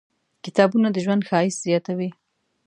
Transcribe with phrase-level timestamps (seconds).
[0.45, 2.09] کتابونه د ژوند ښایست زیاتوي.